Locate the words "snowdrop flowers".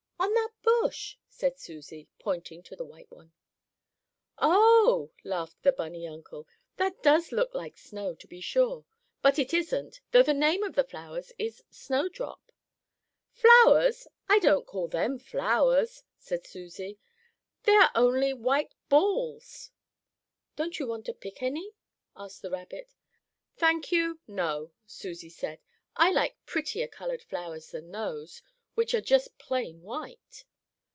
11.69-14.07